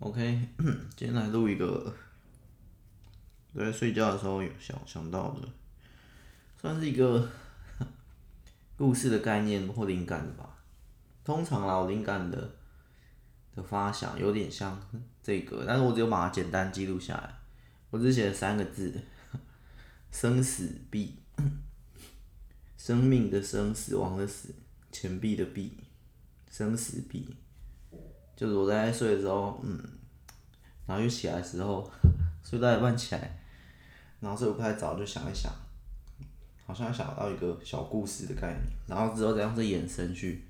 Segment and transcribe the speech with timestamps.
[0.00, 0.48] OK，
[0.94, 1.92] 今天来录一个，
[3.52, 5.48] 在睡觉的时候有想想到的，
[6.60, 7.28] 算是一个
[8.76, 10.56] 故事的概念或灵感吧。
[11.24, 12.48] 通常啊，灵感的
[13.56, 14.80] 的发想有点像
[15.20, 17.34] 这个，但是我只有把它简单记录下来。
[17.90, 19.02] 我只写了三个字：
[20.12, 21.16] 生死币。
[22.76, 24.54] 生命的生，死亡的死，
[24.92, 25.76] 钱币的币，
[26.48, 27.36] 生死币。
[28.38, 29.76] 就是我在睡的时候，嗯，
[30.86, 31.90] 然后又起来的时候，
[32.44, 33.36] 睡到一半起来，
[34.20, 35.52] 然后睡不太早，就想一想，
[36.64, 40.44] 好像想到一个小故事的概念，然后之后再用这眼神去，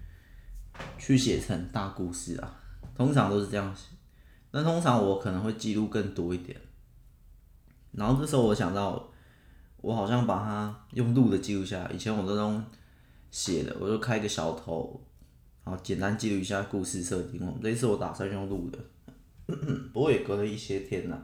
[0.99, 2.61] 去写成大故事啊。
[2.95, 3.87] 通常都是这样写，
[4.51, 6.61] 但通常我可能会记录更多一点。
[7.93, 9.11] 然后这时候我想到，
[9.79, 12.63] 我好像把它用录的记录下来，以前我都用
[13.31, 15.03] 写的，我就开个小头。
[15.69, 17.39] 好，简单记录一下故事设定。
[17.63, 18.79] 这一次我打算用录的，
[19.93, 21.19] 不过也隔了一些天呐，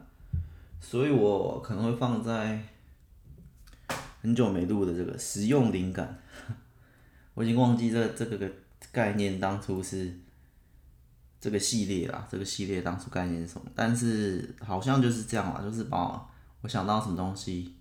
[0.78, 2.62] 所以我可能会放在
[4.20, 6.18] 很久没录的这个实用灵感。
[7.32, 8.52] 我已经忘记这这个
[8.92, 10.14] 概念当初是
[11.40, 13.66] 这个系列啦，这个系列当初概念是什么？
[13.74, 17.74] 但是好像就是这样啦，就是把我想到什么东西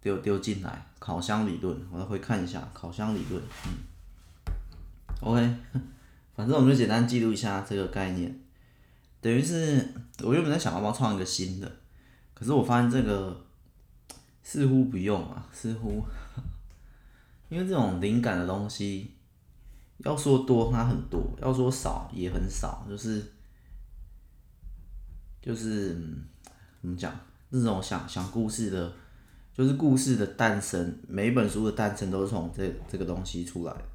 [0.00, 3.91] 丢丢进来，烤箱理论，我会看一下烤箱理论，嗯。
[5.22, 5.40] OK，
[6.34, 8.40] 反正我们就简单记录一下这个概念，
[9.20, 9.88] 等于是
[10.24, 11.72] 我原本在想要不要创一个新的，
[12.34, 13.44] 可是我发现这个
[14.42, 16.02] 似乎不用啊，似乎，
[17.48, 19.12] 因为这种灵感的东西，
[19.98, 23.22] 要说多它很多，要说少也很少，就是
[25.40, 25.94] 就是
[26.80, 27.14] 怎么讲，
[27.48, 28.92] 这种想想故事的，
[29.54, 33.91] 就是故事的诞生，每一本书的诞生都是从这这个东西出来的。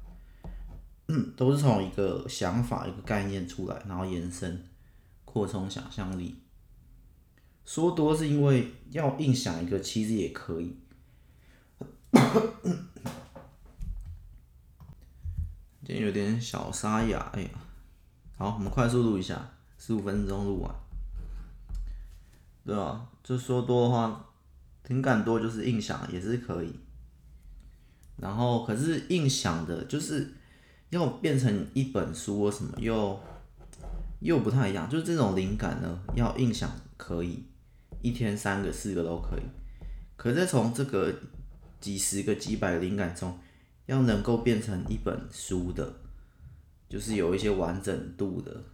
[1.08, 4.68] 嗯， 都是从一个想法、一个概念出来，然后延伸、
[5.24, 6.42] 扩充想象力。
[7.64, 10.76] 说多是因为要硬想一个，其实也可以。
[15.84, 17.50] 今天有点小沙哑，哎呀，
[18.36, 20.74] 好，我们快速录一下，十五分钟录完。
[22.64, 24.26] 对啊，就说多的话，
[24.88, 26.78] 灵感多就是硬想也是可以。
[28.16, 30.34] 然后可是硬想的，就是。
[30.90, 33.18] 要变成一本书或什么又
[34.20, 37.44] 又不太一样，就是这种灵感呢，要硬想可以，
[38.02, 39.42] 一天三个四个都可以，
[40.16, 41.14] 可是从这个
[41.80, 43.38] 几十个几百灵感中，
[43.86, 45.94] 要能够变成一本书的，
[46.88, 48.64] 就是有一些完整度的，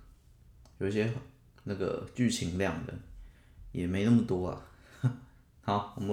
[0.79, 1.13] 有一些
[1.65, 2.95] 那个剧情量的，
[3.73, 4.63] 也没那么多啊。
[5.63, 6.13] 好，我们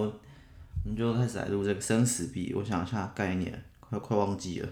[0.84, 4.70] 我们就开始来录这个生死币，我想一下概念，快快忘记了。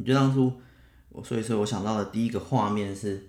[0.00, 0.50] 你就当初
[1.10, 3.28] 我，所以说我想到的第一个画面是，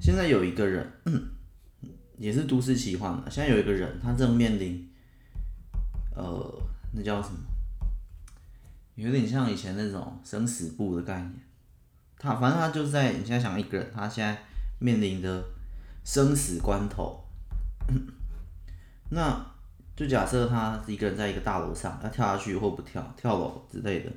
[0.00, 0.92] 现在有一个人，
[2.18, 3.30] 也是都市奇幻的。
[3.30, 4.90] 现在有一个人，他正面临，
[6.16, 6.62] 呃，
[6.92, 7.38] 那叫什么？
[8.96, 11.32] 有点像以前那种生死簿的概念。
[12.18, 14.42] 他反正他就是在你现在想一个人，他现在
[14.80, 15.44] 面临的
[16.04, 17.24] 生死关头。
[19.10, 19.46] 那
[19.94, 24.10] 就假设他是一个人在一个大楼上，要跳下去或不跳，跳楼之类的。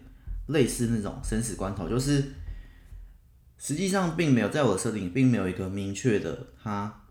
[0.47, 2.33] 类似那种生死关头，就是
[3.57, 7.01] 实际上并没有在我的设定，并没有一个明确的他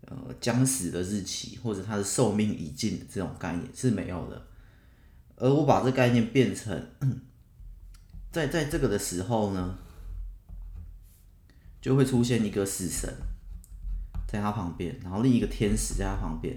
[0.00, 4.46] 呃将死的日期，或者他的寿命已尽这种概念是没有的。
[5.36, 6.90] 而我把这概念变成，
[8.32, 9.78] 在在这个的时候呢，
[11.80, 13.08] 就会出现一个死神
[14.26, 16.56] 在他旁边，然后另一个天使在他旁边，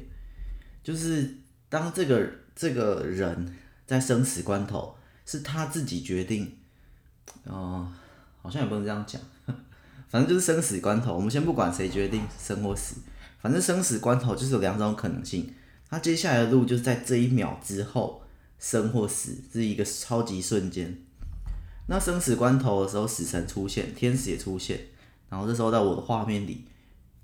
[0.82, 1.38] 就是
[1.70, 4.96] 当这个这个人在生死关头。
[5.28, 6.58] 是他自己决定，
[7.44, 7.94] 哦、呃，
[8.42, 9.22] 好像也不能这样讲，
[10.08, 11.14] 反正就是生死关头。
[11.14, 12.96] 我们先不管谁决定生或死，
[13.42, 15.54] 反正生死关头就是有两种可能性。
[15.90, 18.24] 他接下来的路就是在这一秒之后
[18.58, 20.98] 生或死，是一个超级瞬间。
[21.88, 24.80] 那生死关头的时候，死神出现，天使也出现，
[25.30, 26.66] 然后这时候在我的画面里，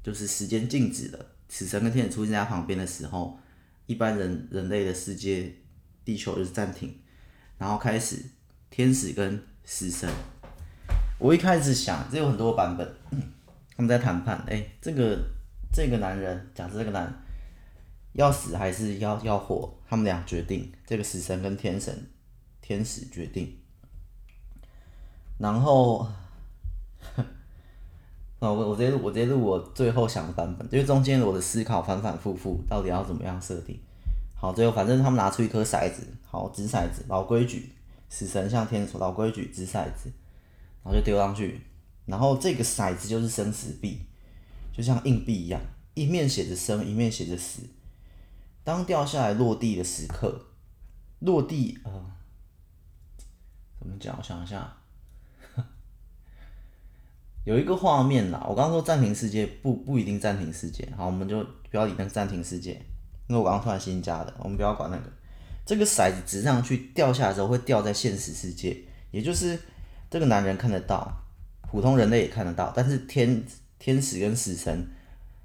[0.03, 3.39] 就是时间静止了，死神跟天使出现在他旁边的时候，
[3.85, 5.53] 一般人人类的世界，
[6.03, 6.93] 地球就是暂停。
[7.63, 8.21] 然后开始，
[8.69, 10.09] 天使跟死神。
[11.17, 12.85] 我一开始想，这有很多版本，
[13.77, 14.37] 他们在谈判。
[14.49, 15.17] 哎，这个
[15.71, 17.23] 这个男人，假设这个男
[18.11, 20.69] 要死还是要要活，他们俩决定。
[20.85, 22.05] 这个死神跟天神，
[22.59, 23.57] 天使决定。
[25.37, 26.05] 然后，
[28.39, 33.79] 我我直接我直接录我最后想的版本，因为中间我的思考反反复复，到底要怎么样设定。
[34.43, 37.71] 好，最后反正他们拿出一颗骰子，好，掷骰子，老规矩，
[38.09, 40.11] 死神向天使，老规矩，掷骰子，
[40.83, 41.61] 然后就丢上去，
[42.05, 44.01] 然后这个骰子就是生死币，
[44.73, 45.61] 就像硬币一样，
[45.93, 47.61] 一面写着生，一面写着死。
[48.65, 50.47] 当掉下来落地的时刻，
[51.19, 52.19] 落地啊、
[53.79, 54.13] 怎么讲？
[54.17, 54.75] 我想一下，
[57.47, 58.45] 有一个画面啦。
[58.49, 60.91] 我刚刚说暂停世界，不不一定暂停世界。
[60.97, 61.41] 好，我们就
[61.71, 62.85] 不要理那个暂停世界，
[63.27, 65.03] 因为我刚刚突然新加的，我们不要管那个。
[65.65, 68.77] 这个骰子掷上去掉下来的时候，会掉在现实世界，
[69.11, 69.57] 也就是
[70.09, 71.09] 这个男人看得到，
[71.61, 73.41] 普通人类也看得到，但是天
[73.79, 74.85] 天使跟死神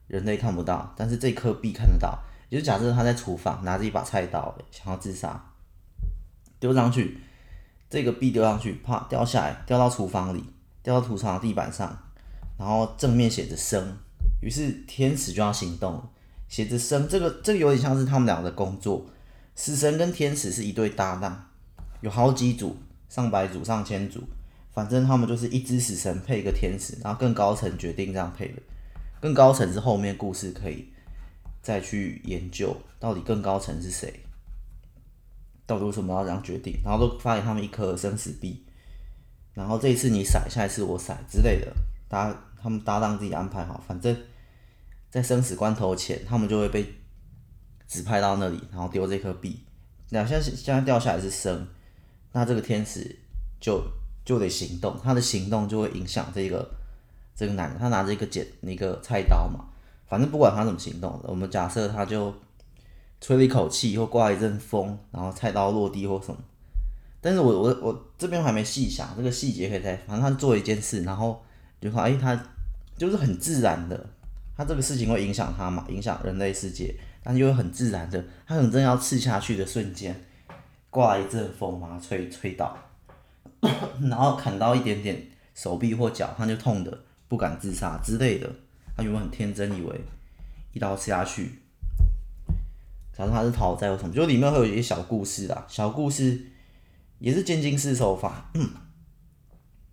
[0.09, 2.19] 人类看不到，但是这颗币看得到。
[2.49, 5.53] 也就假设他在厨房拿着一把菜刀，想要自杀，
[6.59, 7.21] 丢上去，
[7.91, 10.43] 这个币丢上去，啪掉下来，掉到厨房里，
[10.83, 11.97] 掉到屠场地板上，
[12.59, 13.97] 然后正面写着生，
[14.41, 16.11] 于是天使就要行动了，
[16.49, 19.07] 写着生，这个这个有点像是他们俩的工作，
[19.55, 21.51] 死神跟天使是一对搭档，
[22.01, 22.77] 有好几组，
[23.09, 24.23] 上百组、上千组，
[24.73, 28.63] 反正他们就是一只死神配一个天使，然后更高层决定这样配的，
[29.21, 30.89] 更高层是后面故事可以。
[31.61, 34.21] 再去研究到底更高层是谁，
[35.67, 38.65] 到底为什么要这样决定，然后都发给他们一颗生死币，
[39.53, 41.71] 然后这一次你骰，下一次我骰之类的，
[42.09, 44.17] 搭他们搭档自己安排好，反正，
[45.21, 46.87] 在生死关头前，他们就会被
[47.87, 49.65] 指派到那里，然后丢这颗币。
[50.11, 51.67] 那现在现在掉下来是生，
[52.33, 53.19] 那这个天使
[53.61, 53.83] 就
[54.25, 56.71] 就得行动，他的行动就会影响这个
[57.35, 59.67] 这个男人，他拿着一个剪那个菜刀嘛。
[60.07, 62.35] 反正不管他怎么行动，我们假设他就
[63.21, 66.39] 吹了一口气，或刮一阵风，然后菜刀落地或什么。
[67.21, 71.45] 但是我我我这边还没细想这个细节，可以再反正他做一件事，然后
[71.81, 72.41] 就说哎，他
[72.97, 74.09] 就是很自然的，
[74.59, 80.25] 他这个事情会影响他嘛，影响人类世界，但又很自然的，他可能真要刺下去的瞬间，
[80.91, 82.77] 刮一阵风把他吹吹倒，
[84.03, 88.51] 然后砍到一点点手臂或脚，他就痛的不敢自杀之类的。
[88.97, 90.01] 他原本很天真，以为
[90.73, 91.61] 一刀刺下去，
[93.17, 96.47] 假如他是讨债或什么，就里面会有一些小故事啦，小故事
[97.21, 98.51] 也是渐进式手法。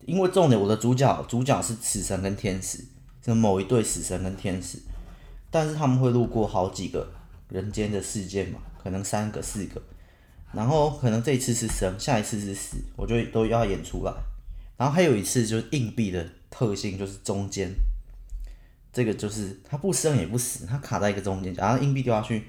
[0.08, 2.84] 因为重点，我的主角主角是死神跟天使，
[3.34, 4.80] 是某一对死神跟天使，
[5.50, 7.12] 但是他们会路过好几个
[7.50, 9.82] 人间的事件嘛，可能三个四个，
[10.52, 14.14] 然后可能这一次是生，下一次是死，我就都要演出来。
[14.78, 17.74] 然后还有一次就是硬币的特性，就是中间。
[18.92, 22.48] 这个就是他不生也不死，他卡在一个中间，然后硬币掉下去，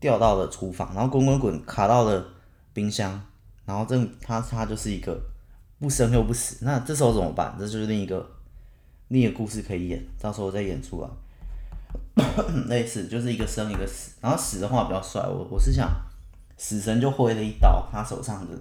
[0.00, 2.26] 掉到了厨房，然后滚滚滚卡到了
[2.72, 3.20] 冰箱，
[3.66, 5.20] 然后这他他就是一个
[5.78, 7.54] 不生又不死，那这时候怎么办？
[7.58, 8.26] 这就是另一个
[9.12, 11.08] 另一个故事可以演，到时候再演出来。
[12.68, 15.86] 类似就是一个生一个死，然后死的话比较帅，我我是想
[16.56, 18.58] 死神就挥了一刀，他手上的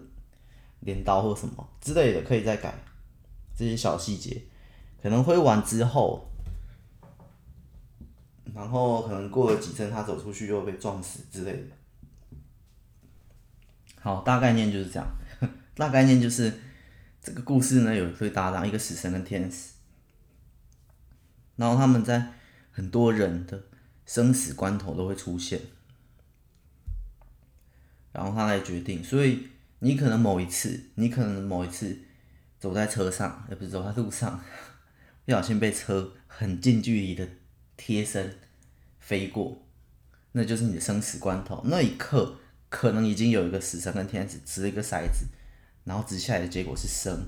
[0.81, 2.74] 镰刀或什么之类的可以再改
[3.57, 4.42] 这些小细节，
[5.01, 6.27] 可能挥完之后。
[8.53, 12.38] 然后可能过了几阵，他走出去又被撞死之类的。
[14.01, 15.07] 好，大概念就是这样。
[15.75, 16.51] 大概念就是
[17.24, 19.70] 这个故事呢，有一对搭档，一个死神跟天使。
[21.62, 22.34] 然后他们在
[22.72, 23.62] 很多人的
[24.04, 25.62] 生死关头都会出现，
[28.12, 29.04] 然后他来决定。
[29.04, 29.48] 所以
[29.78, 32.00] 你可能某一次，你可能某一次
[32.60, 34.44] 走在车上，也不是走在路上，
[35.24, 37.28] 不小心被车很近距离的。
[37.77, 38.39] 贴身
[39.00, 39.63] 飞过，
[40.32, 41.62] 那就是你的生死关头。
[41.65, 42.39] 那一刻，
[42.70, 45.25] 可能已经有一个死神跟天使掷了一个骰子，
[45.84, 47.27] 然后掷下来的结果是生，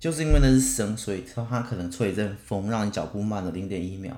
[0.00, 4.16] 就是因为那是生，所以说它可能吹一阵风，让你脚步慢了零点一秒，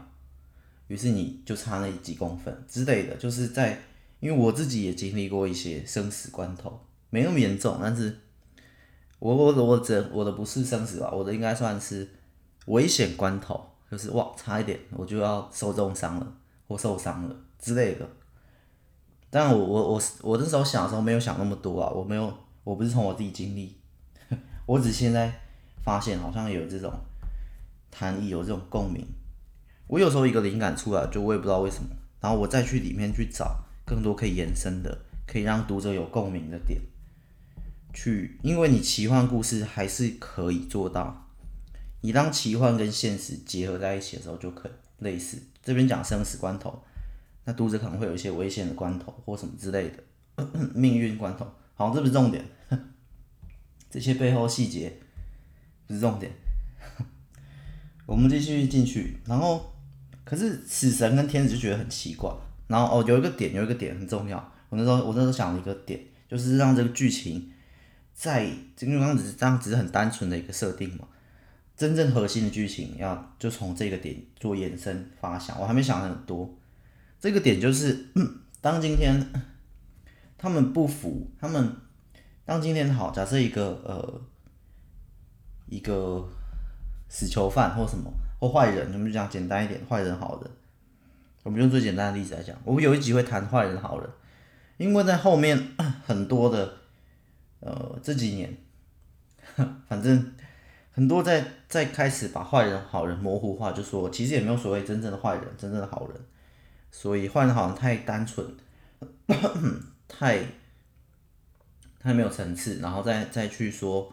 [0.86, 3.16] 于是你就差那几公分之类的。
[3.16, 3.82] 就是在，
[4.20, 8.16] 因为我自己也经历过一些生死关头，没那么严重，但是
[9.18, 12.08] 我我我这我的不是生死吧，我的应该算是
[12.66, 13.68] 危险关头。
[13.90, 16.32] 就是哇，差一点我就要受重伤了，
[16.66, 18.08] 或受伤了之类的。
[19.28, 22.32] 但我我我我那时候想的时候没有想那么多啊，我没有，
[22.64, 23.76] 我不是从我自己经历，
[24.64, 25.30] 我只现在
[25.84, 26.92] 发现好像有这种
[27.90, 29.06] 谈意，有这种共鸣。
[29.88, 34.96] 我有时候一个灵感出来，就我也不知道为什么，然后我再去里面去找更多可以延伸的，
[35.26, 36.80] 可以让读者有共鸣的点，
[37.92, 41.28] 去，因为你奇幻故事还是可以做到。
[42.00, 46.82] 你当奇幻跟现实结合在一起的时候，就可以类似这边讲生死关头，
[47.44, 51.46] 那读者可能会有一些危险的关头或什么之类的命运关头。
[51.74, 52.44] 好，这不是重点，
[53.90, 54.98] 这些背后细节
[55.92, 56.30] 是重点。
[58.06, 59.72] 我们继续进去，然后
[60.24, 62.30] 可是死神跟天使就觉得很奇怪。
[62.66, 64.36] 然后哦，有一个点，有一个点很重要。
[64.68, 67.50] 我那时候我那时候想了一个点，就是让这个剧情
[68.14, 71.06] 在，因为刚刚只是这样只是很单纯的一个设定嘛。
[71.76, 76.52] 真正核心的剧情要就从这个点做延伸发想，我还没想很多。
[77.18, 78.06] 这个点就是，
[78.60, 79.26] 当今天
[80.36, 81.76] 他们不服，他们
[82.44, 84.22] 当今天好，假设一个呃
[85.72, 86.28] 一个
[87.08, 90.50] 死囚犯或什么或坏人，我们就讲简单一点，坏人好人，
[91.42, 94.10] 我们用最简单的例子来讲，我们有一集会谈坏人好人，
[94.76, 95.58] 因为在后面
[96.06, 96.74] 很多的
[97.60, 98.56] 呃这几年，
[99.88, 100.32] 反正。
[100.94, 106.20] 很多在在开始把坏人好人模糊化，就说其实也没有所谓真正的坏人，真正的好人，
[106.90, 108.46] 所以坏人好人太单纯，
[110.06, 110.44] 太
[111.98, 114.12] 太没有层次，然后再再去说，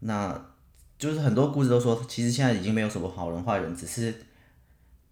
[0.00, 0.38] 那
[1.04, 4.14] 就是很多故事都说，其实现在已经没有什么好人坏人，只是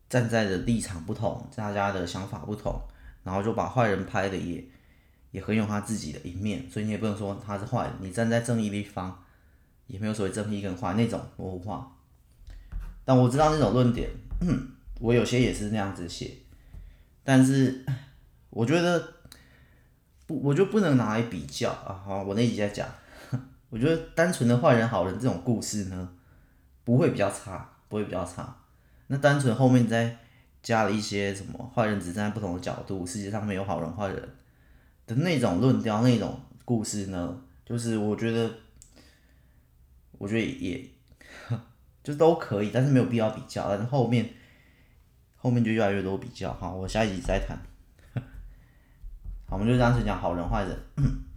[0.09, 2.81] 站在的立场不同，大家的想法不同，
[3.23, 4.65] 然后就把坏人拍的也
[5.33, 9.19] 也很有他自己的一面，所以你也不能说他是坏人，你站在正义的一方。
[9.89, 11.93] 也没有所谓正义跟坏那种模糊化，
[13.05, 14.09] 但我知道那种论点，
[15.01, 16.31] 我有些也是那样子写，
[17.23, 17.85] 但是
[18.49, 19.13] 我觉得
[20.27, 22.01] 不，我就不能拿来比较啊。
[22.07, 22.89] 好，我那集在讲，
[23.73, 26.13] 我觉得单纯的坏人好人这种故事呢，
[26.85, 28.55] 不会比较差，不会比较差。
[29.07, 30.15] 那单纯后面再
[30.63, 34.29] 加了一些什么坏人只站在不同的角度，世界上没有好人坏人
[35.07, 38.51] 的那种论调，那种故事呢，就是我觉得。
[40.19, 40.89] 我觉得也，
[42.05, 43.69] 就都可以，但是没有必要比较。
[43.69, 44.31] 但是后面，
[45.35, 46.53] 后面就越来越多比较。
[46.53, 47.59] 好，我下一集再谈。
[49.49, 50.79] 好，我们就单纯讲好人坏人，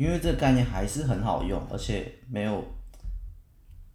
[0.00, 2.64] 因为这个概念还是很好用，而且没有，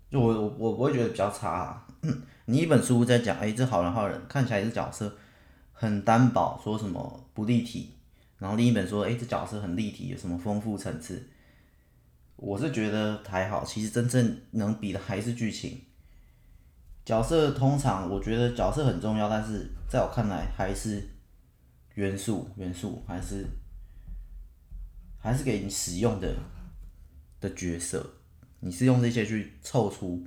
[0.08, 1.88] 就我我我不会觉得比较差啊。
[2.46, 5.12] 你一本书在讲，哎，这好人坏人看起来是角色
[5.74, 7.96] 很单薄，说什么不立体，
[8.38, 11.28] 然后另一本说，哎，这角色很立体，有什么丰富层次。
[12.36, 15.82] 我是觉得还好，其实真正能比的还是剧情。
[17.04, 21.04] 角色通常我觉得角色很重要，但是在我看来还是
[21.96, 23.48] 元素，元素还是
[25.26, 26.36] 还是给你使用的
[27.42, 28.06] 的角色，
[28.60, 30.24] 你是用这些去凑出、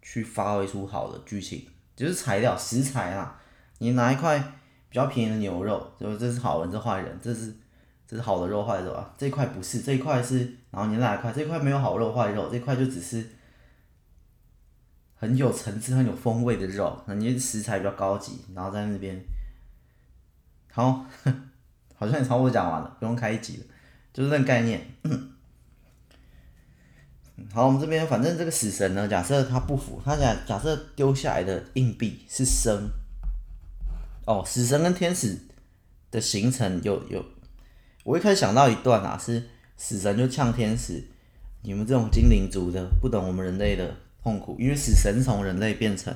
[0.00, 3.38] 去发挥出好的剧情，就是材料食材啊。
[3.76, 4.38] 你拿一块
[4.88, 7.54] 比较便宜的牛肉，就这是好人，这坏人，这是。
[8.10, 9.14] 这是好的肉坏的吧？
[9.18, 10.38] 这块不是，这一块是，
[10.70, 11.30] 然后你哪一块？
[11.30, 13.22] 这块没有好肉坏肉，这块就只是
[15.14, 17.02] 很有层次、很有风味的肉。
[17.06, 19.20] 那你食材比较高级，然后在那边，
[20.72, 21.04] 好，
[21.96, 23.66] 好像也差不多讲完了，不用开一集了，
[24.12, 24.86] 就是那概念。
[27.52, 32.90] 好，我们这边反正这个死神呢，假设他不服，他假假设丢下来的硬币是生，
[34.26, 35.38] 哦，死神跟天使
[36.10, 37.24] 的形成有有。
[38.04, 41.02] 我一开始想到一段啊，是死神就呛天使，
[41.62, 46.14] 你们这种精灵族的不懂我们人类的痛苦，因为死神从人类变成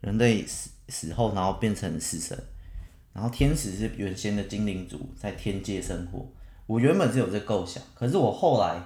[0.00, 2.36] 人类死死后，然后变成死神，
[3.12, 6.28] 然后天使是原先的精灵族在天界生活。
[6.66, 8.80] 我原本是有这构想，可是我后来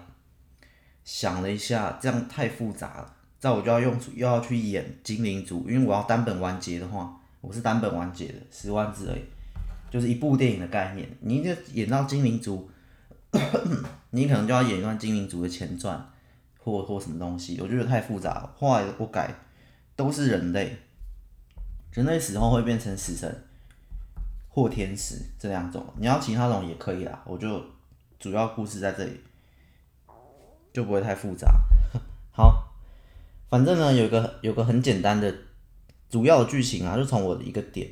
[1.05, 9.23] 想了一下，这样太复杂了，在我就要用又要去演精灵族，因为我要单本完结的话，我是单本完结的，十万字而已。
[9.91, 12.71] 就是一部电影的概念，你就演到精灵族，
[14.11, 16.09] 你可能就要演一段精灵族的前传，
[16.59, 18.55] 或或什么东西，我觉得太复杂了。
[18.57, 19.35] 后来我改，
[19.97, 20.77] 都是人类，
[21.93, 23.45] 人类死后会变成死神
[24.50, 27.23] 或天使这两种，你要其他种也可以啦。
[27.25, 27.64] 我就
[28.19, 29.21] 主要故事在这里，
[30.73, 31.49] 就不会太复杂。
[32.30, 32.69] 好，
[33.49, 35.35] 反正呢，有个有个很简单的
[36.11, 37.88] 主要剧情啊，就从我的一个点。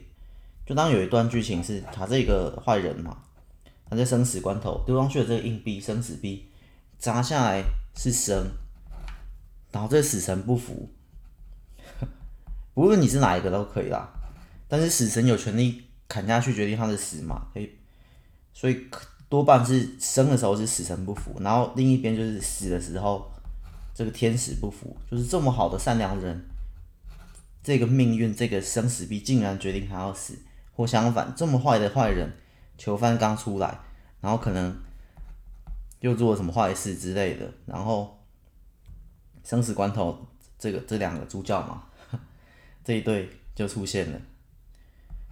[0.67, 3.17] 就当有一段剧情是他这个坏人嘛，
[3.89, 6.51] 他在生死关头丢上去的这个硬币，生死币
[6.99, 7.63] 砸下来
[7.97, 8.51] 是生，
[9.73, 10.91] 然后这死神不服，
[12.75, 14.13] 不论你是哪一个都可以啦，
[14.69, 17.71] 但是死神有权利砍下去决定他的死嘛，可以，
[18.53, 18.87] 所以
[19.29, 23.31] 多半是生的时候是死神不服，然后另一边就是死的时候
[23.95, 26.45] 这个天使不服，就是这么好的善良人，
[27.63, 30.35] 这个命运这个生死币竟然决定他要死。
[30.75, 32.33] 或相反，这么坏的坏人，
[32.77, 33.81] 囚犯刚出来，
[34.21, 34.73] 然后可能
[35.99, 38.25] 又做了什么坏事之类的，然后
[39.43, 41.83] 生死关头，这个这两个主教嘛，
[42.85, 44.21] 这一对就出现了。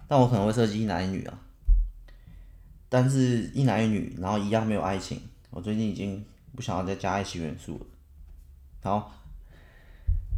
[0.09, 1.39] 但我可能会设计一男一女啊，
[2.89, 5.21] 但是一男一女，然后一样没有爱情。
[5.51, 7.87] 我最近已经不想要再加爱情元素了。
[8.83, 9.13] 好，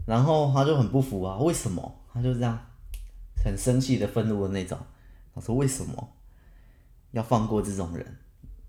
[0.07, 2.01] 然后他就很不服啊，为什么？
[2.13, 2.59] 他就这样
[3.45, 4.79] 很生气的、愤怒的那种。
[5.35, 6.09] 他说，为什么
[7.13, 8.17] 要放过这种人？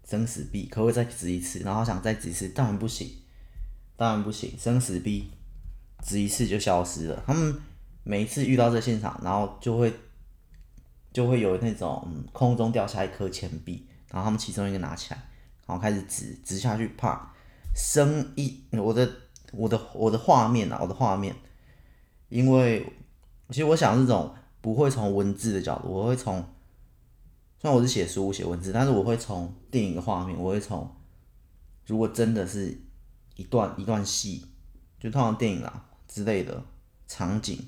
[0.06, 1.60] 生死币可不可以再掷一次？
[1.60, 3.08] 然后想再掷一次，当然不行，
[3.96, 4.52] 当然不行。
[4.58, 5.30] 生死币
[6.04, 7.24] 只一次就消失了。
[7.28, 7.56] 他们
[8.04, 9.94] 每一次遇到这现场，然后就会
[11.12, 15.20] 就会有那种、嗯、空中掉下一颗钱币，然后他们其中一个拿起来，
[15.66, 17.34] 然后开始指指下去，啪，
[17.76, 19.10] 声一我的
[19.52, 21.36] 我的我的画面啊，我的画面，
[22.30, 22.86] 因为
[23.50, 26.46] 其实我想这种不会从文字的角度，我会从
[27.60, 30.96] 虽然我是写书写文字，但是我会从电影的画面，我会从
[31.86, 32.80] 如果真的是
[33.36, 34.46] 一段一段戏，
[35.00, 36.64] 就通常电影啊之类的
[37.08, 37.68] 场景，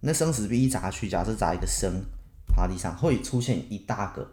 [0.00, 2.04] 那生死币一砸去，假设砸一个生，
[2.46, 4.30] 趴地上会出现一大个，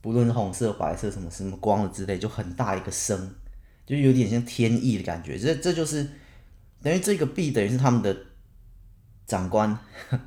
[0.00, 3.34] 不论是红色、白色什么什么光的之类，就很大一个声，
[3.86, 5.38] 就有点像天意的感觉。
[5.38, 6.08] 这这就是
[6.82, 8.16] 等于这个币等于是他们的
[9.26, 9.78] 长官。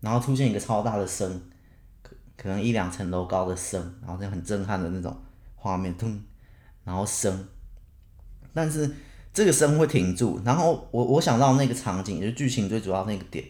[0.00, 1.40] 然后出现一个超大的声，
[2.02, 5.16] 可可能一两层楼高的声，然后这样很震撼的那种
[5.56, 6.20] 画面，咚，
[6.84, 7.48] 然后声，
[8.52, 8.88] 但是
[9.32, 13.46] 这个声会停住，然后我我想到那个场景，就是剧情最主要那个点，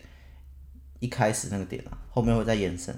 [1.00, 2.96] 一开始那个点啊，后面会再延伸，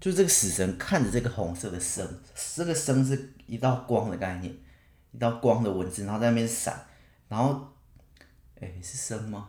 [0.00, 2.06] 就这个死神看着这个红色的生，
[2.54, 4.54] 这个生是一道光的概念，
[5.12, 6.86] 一道光的文字，然后在那边闪，
[7.28, 7.68] 然后，
[8.60, 9.48] 哎，是生吗？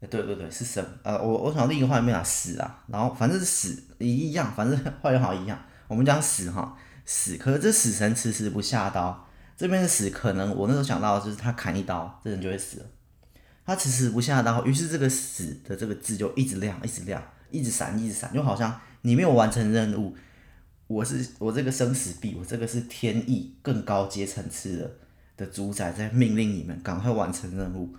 [0.00, 5.62] 对对对，是生，呃，我我想另一个画面啊，死啊，然后反正是死一样，反正画面好一样。
[5.88, 6.74] 我们讲死哈，
[7.04, 12.86] 死，可是这死神迟迟不下刀，这边的死可能我那时候想到就是他砍一刀，这人就会死了。
[13.66, 20.16] 他迟迟不下刀，于是这个死的这个字就一直亮，一直亮，一直闪，一直闪，就好像你没有完成任务，
[20.86, 24.90] 我是我这个生死币，我这个是天意更高阶层次的
[25.36, 27.94] 的主宰在命令你们赶快完成任务。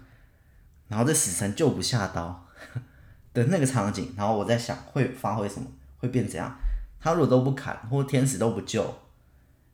[0.87, 2.47] 然后这死神就不下刀
[3.33, 5.65] 的那个场景，然后我在想会发挥什么，
[5.97, 6.53] 会变怎样？
[6.99, 8.93] 他如果都不砍，或天使都不救，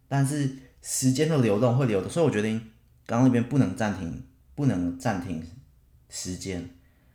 [0.07, 0.49] 但是
[0.81, 2.59] 时间的流动会流动，所以我决定
[3.05, 4.23] 刚刚那边不能暂停，
[4.55, 5.43] 不能暂停
[6.07, 6.69] 时间。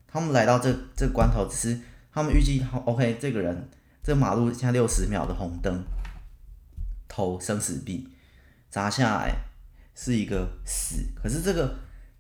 [0.07, 1.81] 他们来到这这关头，只是
[2.13, 3.69] 他们预计好，OK，这个人
[4.03, 5.83] 这马路现在六十秒的红灯，
[7.09, 8.09] 投生死币
[8.69, 9.35] 砸下来
[9.95, 11.75] 是一个死，可是这个。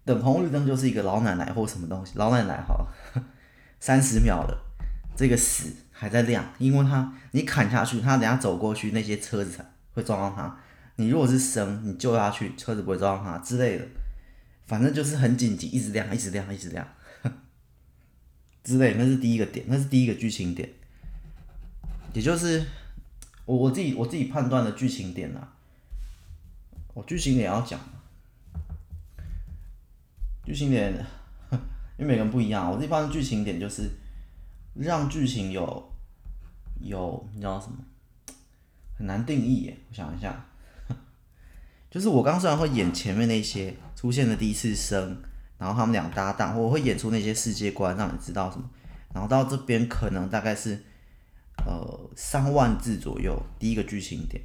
[0.05, 2.89] 等红绿灯就是一个老奶奶或什么东西，老奶奶好，
[3.79, 4.59] 三十秒了，
[5.15, 10.59] 这个死还在亮，因为他你砍下去，他等下走过去，那些车子才会撞到他。
[10.97, 13.87] 你如果是生，你救下去，车子不会撞到他之类的，
[14.67, 16.85] 反正就是很紧急，一直亮，一直亮，一直亮，
[18.65, 18.95] 之类。
[18.95, 20.69] 那是第一个点，那是第一个剧情点，
[22.13, 22.65] 也就是
[23.45, 25.55] 我我自己我自己判断的剧情点啊，
[26.95, 27.81] 我剧情点要讲。
[30.45, 30.93] 剧情点，
[31.97, 32.69] 因为每个人不一样。
[32.69, 33.89] 我这边剧情点就是
[34.75, 35.93] 让剧情有
[36.81, 37.77] 有，你知道什么？
[38.99, 39.77] 很难定义耶。
[39.89, 40.45] 我想一下，
[41.89, 45.23] 就是我刚虽然会演前面那些出现的第一次生，
[45.63, 48.69] 然后他们俩搭档，我会演出那些世界观，让你知道什么。
[49.15, 50.83] 然后到这边可能大概是
[51.65, 54.43] 呃三万字左右，第一个剧情点。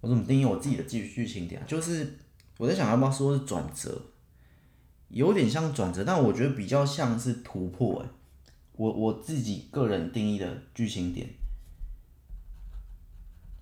[0.00, 1.64] 我怎么定义我自己的剧剧情点啊？
[1.68, 2.18] 就是
[2.58, 4.02] 我在想要不要说是转折。
[5.10, 8.02] 有点像转折，但我觉得比较像是突破。
[8.02, 8.08] 哎，
[8.72, 11.28] 我我自己个人定义的剧情点，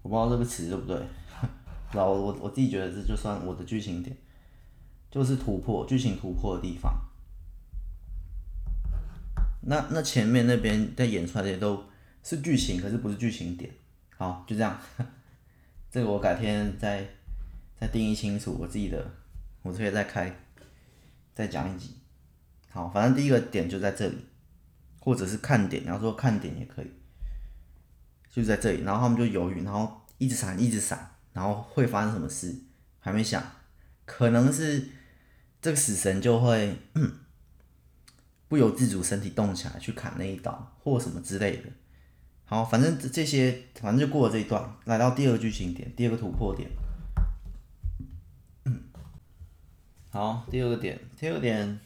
[0.01, 0.97] 我不知道这个词对不对。
[1.93, 4.17] 然后我我自己觉得这就算我的剧情点，
[5.13, 6.93] 就是突破剧情突破的地方。
[9.61, 11.85] 那那前面那边在演出来的都
[12.25, 13.71] 是剧情，可是不是剧情点。
[14.17, 14.77] 好，就这样。
[15.91, 17.07] 这个我改天再
[17.79, 19.09] 再定义清楚我自己的，
[19.63, 20.35] 我可以再开。
[21.35, 21.97] 再讲一集，
[22.71, 24.19] 好，反正第一个点就在这里，
[25.01, 26.91] 或者是看点，然后说看点也可以，
[28.31, 32.55] 就在这里，然后他们就犹豫，然后一直闪，一直闪，然后会发生什么事
[33.01, 33.43] 还没想，
[34.05, 34.87] 可能是
[35.63, 36.77] 这个死神就会
[38.49, 41.71] 不由自主身体动起来去砍那一刀或什么之类的，
[42.45, 46.69] 好，反正这些反正就过了这一段，来到第二剧情点，第二个突破点。
[50.11, 51.81] 好，第二个点，第二个点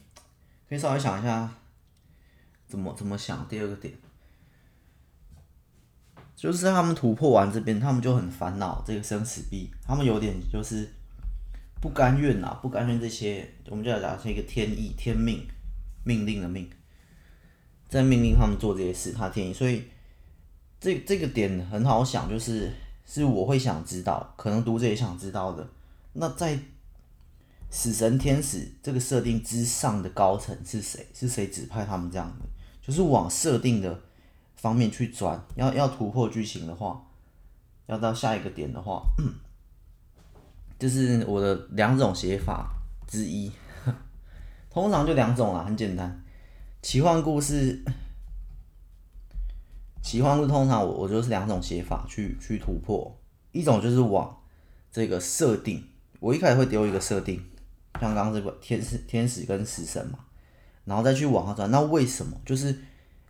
[0.67, 1.49] 可以稍微想一下，
[2.67, 3.47] 怎么怎么想。
[3.47, 3.93] 第二个点，
[6.35, 10.91] 就是他们突破完这边，他们就很烦恼这个生死币，他们有点就是
[11.79, 15.47] 不甘愿呐，不甘愿这些，我们就要讲是一个天意、天命、
[16.03, 16.69] 命令的命，
[17.87, 19.83] 在命令他们做这些事，他天意，所以
[20.79, 22.71] 这这个点很好想，就是
[23.05, 25.67] 是我会想知道，可能读者也想知道的。
[26.13, 26.57] 那在
[27.69, 31.05] 死神、天使这个设定之上的高层是谁？
[31.13, 32.45] 是谁指派他们这样的？
[32.81, 34.01] 就是往设定的
[34.55, 35.45] 方面去转。
[35.55, 37.05] 要要突破剧情的话，
[37.85, 39.03] 要到下一个点的话，
[40.79, 42.71] 就是我的两种写法
[43.07, 43.51] 之一。
[44.69, 46.23] 通常就两种啦，很简单。
[46.81, 47.83] 奇幻故事，
[50.03, 53.19] 奇幻故事通常我我就是两种写法去去突破，
[53.51, 54.37] 一种就是往
[54.91, 55.83] 这个设定，
[56.19, 57.43] 我一开始会丢一个设定，
[57.99, 60.19] 像刚刚这个天使天使跟死神嘛，
[60.85, 61.71] 然后再去往下转。
[61.71, 62.39] 那为什么？
[62.45, 62.77] 就是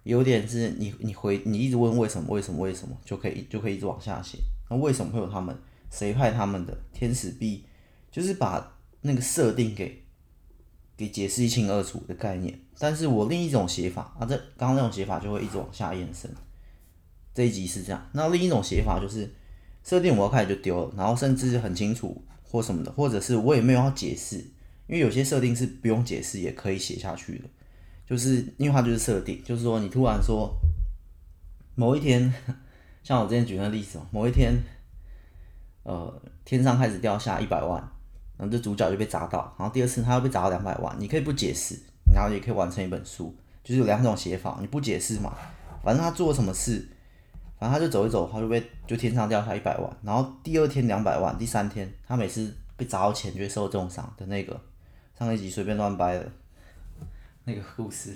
[0.04, 4.38] 有点是你你回你一直问为什么为什么为什么就可以就可以一直往下写。
[4.70, 5.58] 那为什么会有他们？
[5.92, 6.78] 谁派他们的？
[6.94, 7.66] 天使币
[8.12, 10.04] 就是把那个设定给
[10.96, 12.60] 给解释一清二楚的概念。
[12.80, 16.30] 但是我另一种写法啊，这刚刚那种写法就会一直往下延伸。
[17.34, 19.32] 这一集是这样，那另一种写法就是
[19.84, 24.38] 设定我要开始就丢了，然后甚至很清楚或什么的，或者是我也没有要解释，
[24.88, 27.46] 因为有些设定是不用解释也可以写下去的，
[28.08, 30.52] 就是因为它就是设定，就是说你突然说
[31.76, 32.34] 某一天，
[33.04, 34.56] 像我之前举那例子，某一天，
[35.88, 37.82] 呃，天上开始掉下一百万，
[38.38, 41.80] 然后这主角就被砸到，然后第二次他又被砸到两百万，你可以不解释。
[42.10, 45.36] 然后也可以完成一本书，就是有两种写法，你不解释嘛，
[45.84, 46.88] 反正他做了什么事，
[47.60, 54.58] 反正他就走一走，他就被就天上掉下一百万，然后第二天两百万，第三天他每次被砸到钱就会受重伤的那个，
[55.20, 56.32] 上一集随便乱掰的
[57.44, 58.16] 那个故事，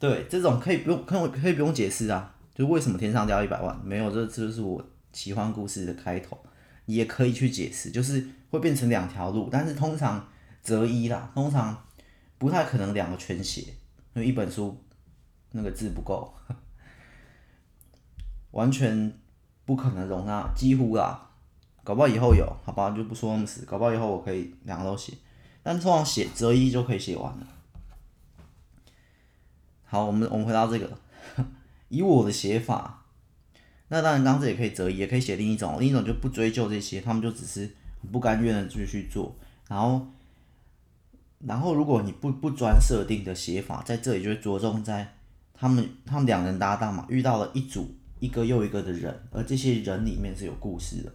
[0.00, 6.36] 对，这种可以不用可以可以不用解释啊，就为什么天上掉一百万，没有，这这就是我奇幻故事的开头，
[6.92, 10.28] 也可以去解释，就是会变成两条路，但是通常
[10.62, 11.84] 择一啦，通常。
[12.40, 13.60] 不太可能两个全写，
[14.14, 14.82] 因为一本书
[15.50, 16.32] 那个字不够，
[18.52, 19.12] 完全
[19.66, 21.32] 不可能容纳，几乎啦，
[21.84, 25.12] 搞不好以后有，好吧，就不说那么死，搞不好以后我可以两个都写，
[25.62, 27.46] 但通常写择一就可以写完了。
[29.84, 30.90] 好，我们我们回到这个，
[31.90, 32.99] 以我的写法，
[33.90, 37.70] 那当然刚刚这也可以择一，也可以写另一种，另一种就不追究这些，他们就只是
[38.10, 39.36] 不甘愿的继续做，
[39.68, 40.06] 然后。
[41.42, 45.10] 然后，如果你不不专设定的写法，在这里就会着重在
[45.54, 51.10] 他们他们两人搭档嘛，遇到了一组一个又一个的人，而这些人里面是有故事的。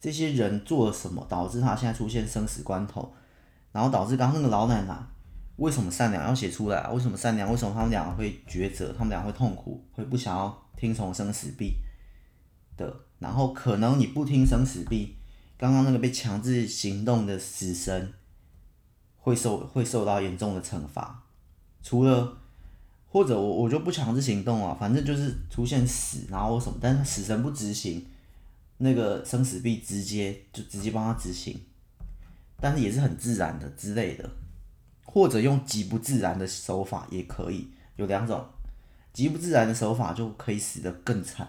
[0.00, 3.14] 这些人做了什么，导致他现在出现生死关头，
[3.70, 4.98] 然后导致刚刚那个老奶奶
[5.58, 6.88] 为什么善良要写出来？
[6.88, 7.48] 为什么善良？
[7.48, 8.92] 为什么他们两个会抉择？
[8.98, 11.76] 他们俩会痛苦，会不想要听从生死币
[12.78, 13.00] 的？
[13.18, 15.16] 然后可能你不听生死币，
[15.58, 18.14] 刚刚那个被强制行动的死神。
[19.20, 21.22] 会受会受到严重的惩罚，
[21.82, 22.38] 除了
[23.10, 28.06] 或者我我就不强制行动啊，反正就是出现死，然后什么，但是死神不执行，
[28.78, 31.60] 那个生死币直接就直接帮他执行，
[32.58, 34.30] 但是也是很自然的之类的，
[35.04, 38.46] 或者用极不自然的手法也可以，有两种，
[39.12, 41.46] 极不自然的手法就可以死得更惨，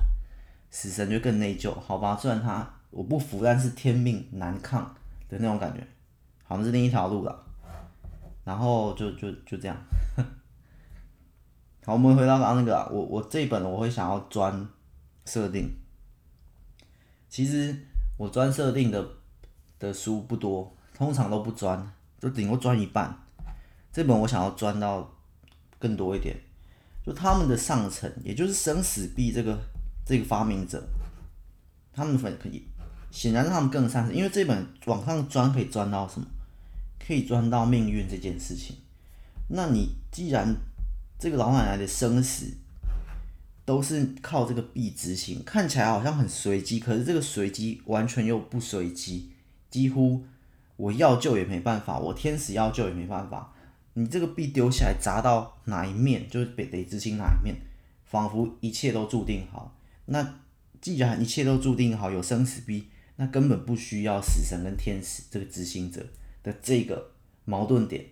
[0.72, 4.96] 死神就更内疚，好吧，虽然他我不服，但是天命难抗
[5.28, 5.86] 的那种感觉，
[6.44, 7.46] 好像是另一条路了。
[8.46, 9.78] 然后就就就这样，
[11.86, 14.68] 好，我们回到刚刚那个啊，我我这一本我会想要专
[15.26, 15.70] 设定，
[17.30, 17.76] 其实
[18.18, 19.08] 我专设定的
[19.78, 23.16] 的书不多，通常都不专，就顶多专一半。
[23.92, 25.08] 这本我想要专到
[25.78, 26.36] 更多一点，
[27.06, 29.60] 就他们的上层，也就是生死币这个
[30.10, 30.84] 这个发明者，
[31.94, 32.64] 他们粉可以，
[33.12, 36.26] 显然他们更上层，因为这本往上专可以钻到什么？
[36.98, 38.76] 可以钻到命运这件事情，
[39.50, 40.56] 那你既然
[41.20, 42.48] 这个老奶奶的生死
[43.66, 49.32] 都是靠这个币执行，看起来好像很随机，可是这个随机完全又不随机，
[49.70, 50.24] 几乎
[50.76, 53.54] 我要救也没办法，我天使要救也没办法，
[53.94, 57.56] 你这个币丢下来砸到哪一面，就是得得执行哪一面，
[58.06, 59.76] 仿佛一切都注定好。
[60.10, 60.42] 那
[60.82, 66.06] 既然一切都注定好，有生死币，那根本不需要死神跟天使这个执行者。
[66.42, 67.12] 的这个
[67.44, 68.06] 矛盾点，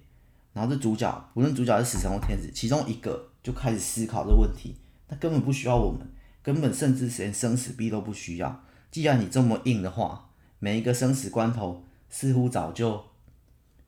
[0.51, 4.75] 然后这主角，无论主角是死神或天使，其中一个就开始思考这问题，
[5.07, 6.05] 他根本不需要我们，
[6.43, 8.65] 根本甚至连生死币都不需要。
[8.91, 10.29] 既然你这么硬的话，
[10.59, 13.01] 每一个生死关头似乎早就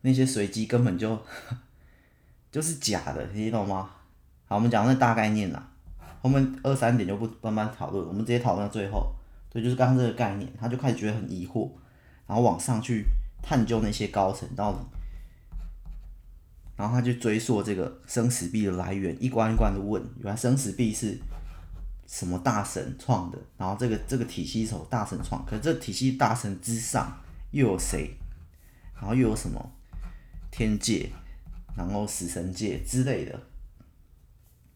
[0.01, 1.21] 那些随机根本就
[2.49, 3.91] 就是假的，你懂吗？
[4.45, 5.73] 好，我们讲那大概念啦，
[6.21, 9.13] 后面二三点就不慢慢讨论，我们直接讨论到最后。
[9.49, 11.69] 对，就是刚刚这个概念，他就开始觉得很疑惑，
[12.27, 13.05] 然后往上去。
[13.41, 14.79] 探究那些高层到底，
[16.75, 21.17] 然后他就追溯这个生死币的来源，一关一关的问，原来生死币是
[22.05, 23.37] 什么大神创的？
[23.57, 27.17] 然后这个这个体系是大神创，可这体系大神之上
[27.51, 28.13] 又有谁？
[28.93, 29.71] 然后又有什么
[30.51, 31.09] 天界，
[31.77, 33.39] 然后死神界之类的。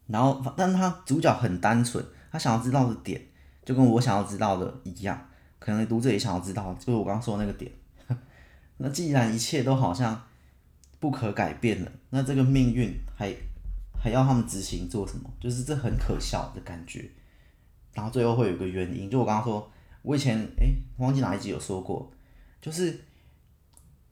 [0.06, 3.20] 然后，但他主角很单纯，他想要知道的点
[3.64, 7.72] 就跟我想要知道的一样，可能读者也想要知道，就是我刚刚说的那个点。
[8.76, 10.20] 那既然一切都好像
[11.00, 13.34] 不可改变了，那这个命运还
[13.98, 15.30] 还要他们执行做什么？
[15.40, 17.10] 就是这很可笑的感觉。
[17.94, 19.70] 然后最后会有个原因，就我刚刚说，
[20.02, 22.12] 我以前诶，忘记哪一集有说过，
[22.60, 23.00] 就是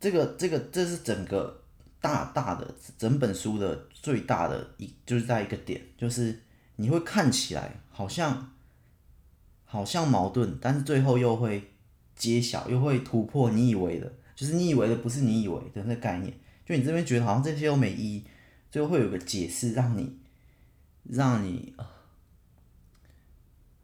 [0.01, 1.63] 这个这个这是整个
[2.01, 6.43] 大大的整本书的最大的一，就是在一个点，就是
[6.77, 8.53] 你会看起来好像
[9.65, 11.71] 好像矛盾，但是最后又会
[12.15, 16.35] 揭晓，又会突破你以为的，就是你以为的不是你以为的那个概念，
[16.67, 18.25] 就你这边觉得好像这些都没意义，
[18.71, 20.19] 最后会有个解释让你
[21.05, 21.75] 让你。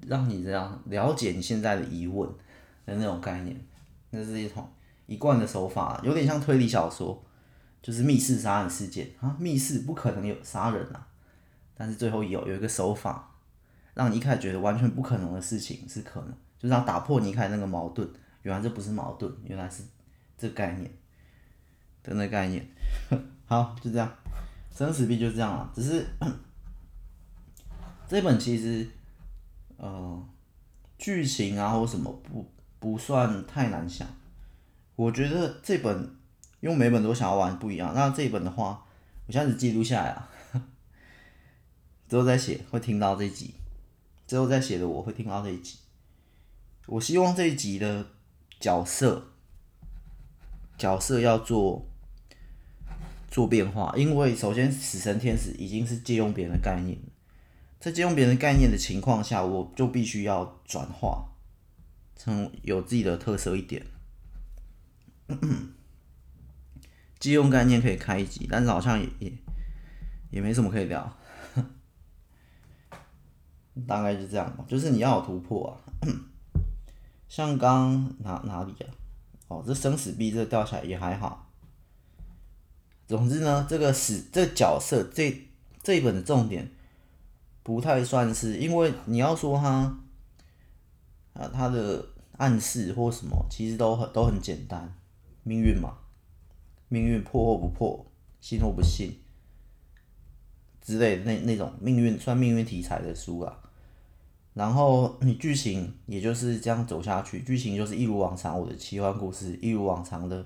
[0.07, 2.31] 让你这样了解你现在的疑问
[2.87, 3.61] 的那种概念，
[4.11, 4.67] 那是一种
[5.07, 7.21] 一贯的手法，有点像推理小说，
[7.89, 9.09] 就是密室杀人事件。
[9.19, 11.09] 啊，密室不可能有杀人啊，
[11.75, 13.35] 但是最后有有一个手法，
[13.95, 18.07] 让你一开始觉得完全不可能的事情是可能，就是要打破你一开始那个矛盾，
[18.43, 19.83] 原来这不是矛盾，原来是
[20.37, 20.93] 这概念
[22.03, 22.69] 的那概念，
[23.47, 24.13] 好，就这样，
[24.71, 26.07] 生死币就这样了，只是
[28.07, 28.87] 这本其实。
[29.81, 30.29] 呃，
[30.99, 32.45] 剧情啊或什么不
[32.81, 34.09] 不算太难想，
[34.97, 36.18] 我觉得这本
[36.61, 38.85] 因为每本都想要玩不一样，那这一本的话，
[39.27, 40.29] 我现在只记录下来啊，
[42.09, 43.55] 之后再写会听到这一集，
[44.27, 45.79] 之后再写的我会听到这一集，
[46.87, 48.07] 我希望这一集的
[48.59, 49.33] 角色
[50.77, 51.87] 角色要做
[53.31, 56.99] 做变化，因为首先死神天使已经是借用别人的概念。
[57.81, 61.29] 在借用别人概念的情况下，我就必须要转化
[62.17, 63.87] 成有自己的特色一点。
[67.19, 69.33] 借用概念可以开一集，但是好像也也
[70.31, 71.17] 也没什么可以聊。
[73.87, 75.81] 大概就这样吧，就是你要有突破啊。
[77.29, 78.91] 像刚哪哪里啊？
[79.49, 81.51] 哦，这生死币这掉下来也还好。
[83.07, 85.49] 总之呢，这个死这个角色这
[85.83, 86.71] 这一本的重点。
[87.63, 89.99] 不太算是，因为你要说他，
[91.35, 92.03] 啊，他的
[92.39, 94.97] 暗示或什么，其实都很都很简单，
[95.43, 95.99] 命运嘛，
[96.89, 98.07] 命运破或不破，
[98.41, 99.21] 信或不信
[100.81, 103.59] 之类的那那种命运算命运题材的书啊。
[104.55, 110.45] 然后你剧情也就是这样走下去，剧情就是一如往常，我的奇幻故事一如往常的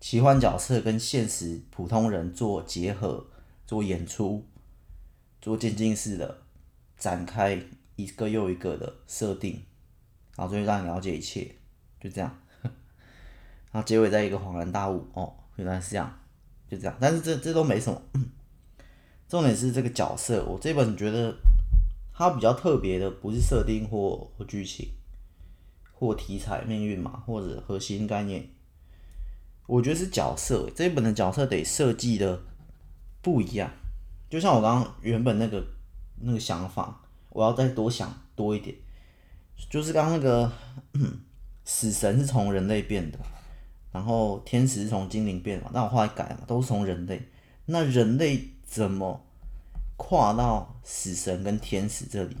[0.00, 3.26] 奇幻角色跟现实普通人做结合，
[3.66, 4.44] 做演出，
[5.40, 6.42] 做渐进式的。
[6.96, 7.60] 展开
[7.96, 9.62] 一个又一个的设定，
[10.36, 11.54] 然后最后让你了解一切，
[12.00, 12.38] 就这样。
[12.62, 16.18] 然后结尾在一个恍然大悟，哦，原来是这样，
[16.68, 16.96] 就这样。
[17.00, 18.00] 但是这这都没什么，
[19.28, 20.44] 重点是这个角色。
[20.44, 21.34] 我这本觉得
[22.12, 24.88] 它比较特别的，不是设定或或剧情，
[25.92, 28.48] 或题材、命运嘛，或者核心概念。
[29.66, 32.42] 我觉得是角色，这一本的角色得设计的
[33.22, 33.70] 不一样。
[34.28, 35.64] 就像我刚刚原本那个。
[36.26, 38.74] 那个想法，我要再多想多一点。
[39.68, 40.50] 就是刚刚那个
[41.64, 43.18] 死神是从人类变的，
[43.94, 47.22] 然后天使是从精灵变嘛，那我后来改了嘛，都是从人类。
[47.66, 49.24] 那人类怎么
[49.96, 52.36] 跨到死神跟天使这里？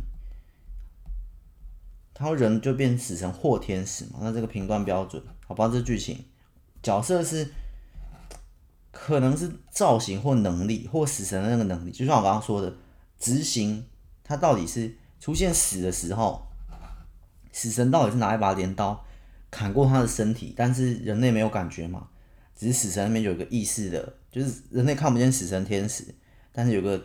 [2.12, 4.18] 他说人就变死神或天使嘛？
[4.20, 6.24] 那这个评断标准，好吧，这剧情
[6.82, 7.52] 角色是
[8.90, 12.74] 可能是造型或能力，或死神的那个能力，就像我刚刚说的。
[13.16, 13.86] 执行，
[14.22, 16.46] 他到底是出现死的时候，
[17.52, 19.03] 死神到底是拿一把镰刀
[19.54, 22.08] 砍过他的身体，但是人类没有感觉嘛？
[22.56, 26.12] 只是死神那边有个意识的，就是人类看不见死神天使，
[26.50, 27.00] 但是有个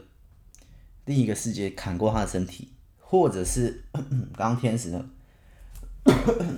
[1.06, 3.84] 另一个世界砍过他的身体，或者是
[4.36, 5.06] 刚刚天使那个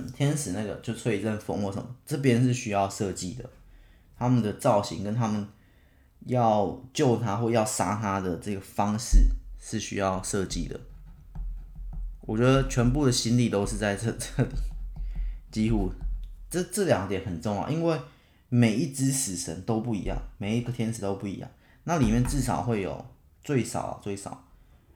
[0.16, 3.44] 天使那个就吹一阵风或什么，这边是需要设计的，
[4.18, 5.46] 他们的造型跟他们
[6.26, 9.28] 要救他或要杀他的这个方式。
[9.64, 10.80] 是需要设计的，
[12.22, 14.50] 我觉得全部的心力都是在这这里，
[15.52, 15.92] 几乎
[16.50, 17.96] 这这两点很重要，因为
[18.48, 21.48] 每一只死神都不一样，每一个天使都不一样，
[21.84, 23.06] 那里面至少会有
[23.44, 24.44] 最少最少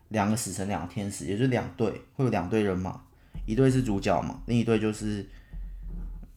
[0.09, 3.01] 两个死神，两个天使，也就是两队，会有两队人马，
[3.47, 5.25] 一队是主角嘛，另一队就是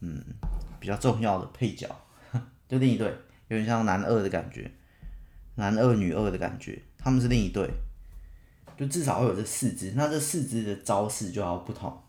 [0.01, 0.23] 嗯
[0.79, 1.89] 比较重要的配角，
[2.69, 3.07] 就另一队
[3.47, 4.69] 有点像男二的感觉，
[5.55, 7.67] 男二女二的感觉，他们是另一队。
[8.77, 12.01] 就至少会有这四只，那这四只的招式就要不同。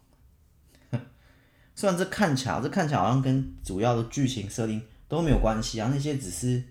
[1.80, 6.62] 虽然这看起来，这看起来好像跟主要的剧情设定都没有关系啊，那些只是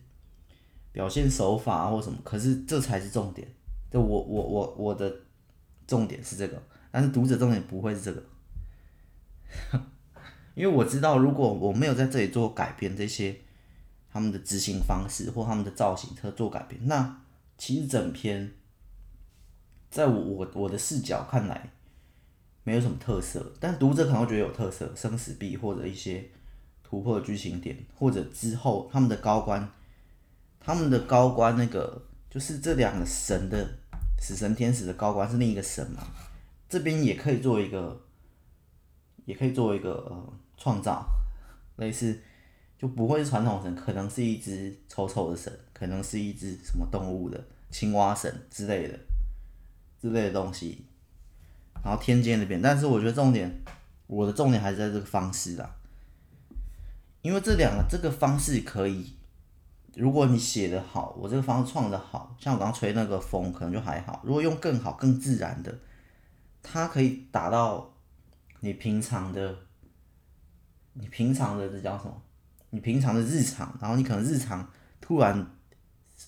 [0.91, 3.47] 表现手法或什么，可是这才是重点。
[3.89, 5.11] 就我我我我的
[5.87, 8.23] 重点是这个，但是读者重点不会是这个，
[10.53, 13.35] 因为我知道如果我没有在这里做改变，这些
[14.13, 16.79] 他们的执行方式或他们的造型车做改变。
[16.85, 17.19] 那
[17.57, 18.53] 其实整篇，
[19.89, 21.71] 在我我我的视角看来，
[22.63, 26.29] 没有什么特色，但读者可能会觉得有特色，生死簿或者一些
[26.83, 29.67] 突破剧情点，或者之后他们的高官，
[30.59, 33.67] 他们的高官那个就是这两个神的
[34.19, 36.03] 死神天使的高官是另一个神嘛，
[36.67, 37.99] 这边也可以做一个，
[39.25, 41.07] 也可以做一个呃创造，
[41.77, 42.19] 类似
[42.77, 48.99] 就不会是传统神，可能是一只丑丑的神，可能是一只什么动物的青蛙神之类的
[50.01, 50.85] 之类的东西。
[51.83, 53.63] 然后天界那边，但是我觉得重点，
[54.07, 55.75] 我的重点还是在这个方式啦，
[57.21, 59.15] 因为这两个这个方式可以，
[59.95, 65.79] 如果你写的好，我这个方式创的好，像我刚刚吹那个风可能就还好，如果用更好更自然的，
[66.61, 67.93] 它可以达到
[68.59, 69.55] 你平常的，
[70.93, 72.21] 你平常的这叫什么？
[72.71, 74.69] 你平常的日常，然后你可能日常
[75.01, 75.55] 突然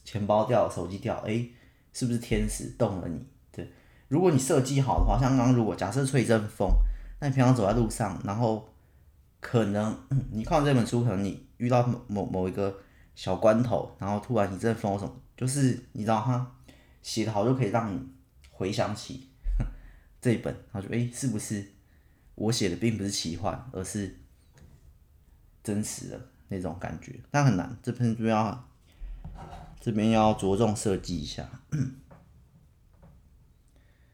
[0.03, 1.51] 钱包掉了，手机掉了，诶，
[1.93, 3.23] 是不是天使动了你？
[4.11, 6.69] 如果你设计好的话，像刚刚如果假设吹一阵风，
[7.21, 8.67] 那你平常走在路上，然后
[9.39, 9.97] 可能
[10.31, 12.77] 你看完这本书，可能你遇到某某某一个
[13.15, 16.55] 小关头，然后突然一阵风什么，就是你知道哈，
[17.01, 18.05] 写的好就可以让你
[18.51, 19.29] 回想起
[20.19, 21.71] 这一本，然后就诶、是不是
[22.35, 24.19] 我写的并不是奇幻，而是
[25.63, 27.17] 真实的那种感觉？
[27.31, 28.67] 但很难，这篇就要
[29.79, 31.49] 这边要着重设计一下。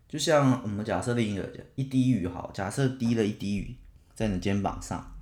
[0.08, 3.76] 就像我们假设另一个一滴雨好，假设滴了一滴雨
[4.16, 5.16] 在你肩膀上，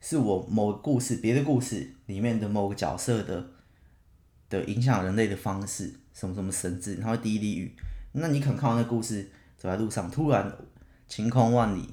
[0.00, 3.50] 是我某个故事别的故事里面的某个角色的
[4.48, 7.76] 的影响人类的方式，什么什么神智，然后滴一滴雨，
[8.12, 10.50] 那你可能看到那故事走在路上，突然
[11.06, 11.86] 晴空万里，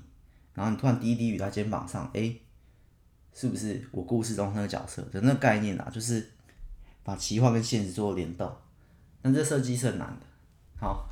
[0.54, 2.42] 然后你突然滴一滴雨在肩膀上，诶、
[3.34, 5.90] 是不是我故事中那个角色的那个概念啊？
[5.94, 6.32] 就是
[7.04, 8.50] 把奇幻跟现实做联动，
[9.22, 10.26] 但这设计是很难的，
[10.80, 11.06] 好。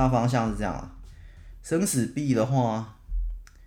[0.00, 0.96] 大方向是这样啊，
[1.62, 2.96] 生死币的话，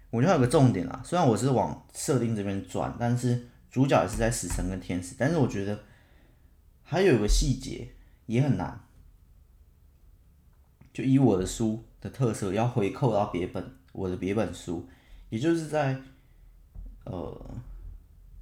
[0.10, 1.00] 我觉得有个重点啊。
[1.06, 5.14] 虽然我是往设定这边转，但是主角也是在死神跟天使。
[5.16, 5.84] 但是我觉得
[6.82, 7.88] 还有一个细节
[8.26, 8.82] 也很难，
[10.92, 14.90] 就以我的书的特色，要回扣到别本我的别本书，
[15.30, 16.02] 也就是在
[17.04, 17.56] 呃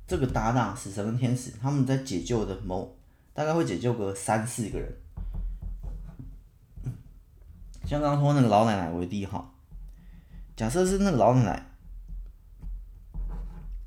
[0.08, 2.98] 这个搭档死神跟天使他们在解救的某
[3.34, 4.90] 大概会解救个三四个人。
[7.92, 9.52] 像刚刚说那个老奶奶为例哈，
[10.56, 11.66] 假设是那个老奶奶，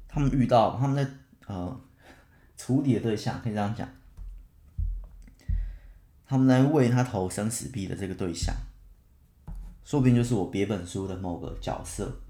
[0.06, 1.10] 他们遇到他们在
[1.46, 1.80] 呃
[2.54, 3.88] 处理的对象可以这样讲，
[6.26, 8.54] 他们在为他投生死币的这个对象，
[9.86, 12.20] 说不定就是我别本书的某个角色，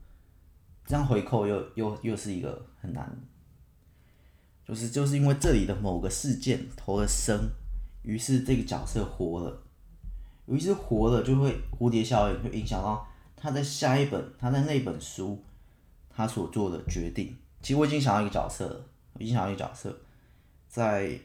[0.86, 3.20] 这样回扣又又又是一个很难，
[4.64, 7.50] 就是就是因为这里的某个事件投了生，
[8.04, 9.63] 于是这个角色活了。
[10.46, 15.42] 尤其是活了，就会蝴蝶效应，会影响到他在下一本，他在那本书，
[16.10, 17.34] 他所做的决定。
[17.62, 19.98] 其实我已经想到一个角色了，我已经想到一个角色，
[20.68, 21.18] 在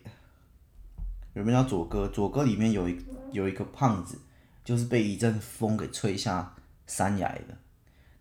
[1.34, 2.08] 有没有叫佐哥？
[2.08, 2.97] 佐哥里面有一
[3.32, 4.17] 有一个胖子，
[4.63, 6.55] 就是被一阵风给吹下
[6.88, 7.58] 山崖的。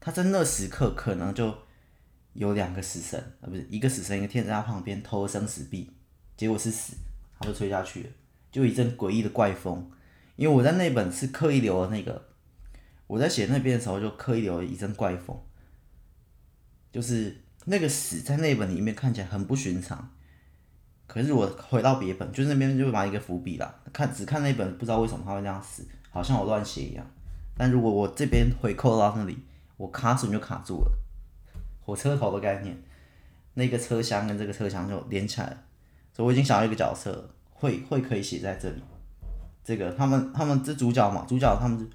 [0.01, 1.55] 他在那时刻可能就
[2.33, 5.91] 有两个死神，啊，不是一个死神，一个天在他旁边偷生死币，
[6.37, 6.97] 结果是死，
[7.39, 8.11] 他就吹下去了，
[8.51, 9.89] 就一阵诡异的怪风。
[10.39, 12.29] 因为我在那本是刻意留了那个，
[13.09, 15.37] 我在写那边的时候就刻意留了一阵怪风，
[16.93, 20.09] 就是那个死在那本里面看起来很不寻常，
[21.09, 27.05] 可是我回到别本，就是那边就把一个伏笔了，看只看那本不知道为什么他会这样死，好像我乱写一样。
[27.57, 29.37] 但如果我这边回扣到那里，
[29.77, 30.93] 我卡榫就卡住了，
[31.81, 32.81] 火车头的概念，
[33.55, 35.65] 那个车厢跟这个车厢就连起来了，
[36.13, 38.81] 所以我已经想到一个角色会会可以写在这里。
[39.69, 41.87] 这个他们他们这主角嘛，主角他们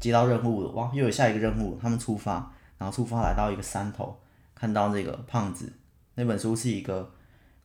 [0.00, 4.18] 接到任务了，哇，又有下一个任务，他们出发，然后出发来到一个山头，
[4.52, 5.72] 看到这个胖子，
[6.16, 7.08] 那本书是一个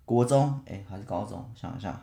[0.05, 1.43] 国中，哎，还是高中？
[1.55, 1.99] 想一下，